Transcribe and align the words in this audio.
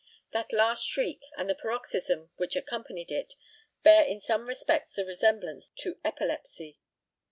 That 0.33 0.51
last 0.51 0.87
shriek 0.87 1.21
and 1.37 1.47
the 1.47 1.53
paroxysm 1.53 2.31
which 2.37 2.55
accompanied 2.55 3.11
it 3.11 3.35
bear 3.83 4.03
in 4.03 4.19
some 4.19 4.47
respects 4.47 4.97
a 4.97 5.05
resemblance 5.05 5.69
to 5.77 5.99
epilepsy. 6.03 6.79